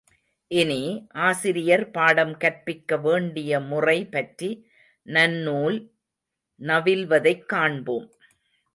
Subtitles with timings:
[0.51, 1.07] இனி,
[1.11, 4.49] ஆசிரியர் பாடம் கற்பிக்க வேண்டிய முறை பற்றி
[5.05, 5.77] நன்னூல்
[6.59, 8.11] நவில்வதைக் காண்போம்.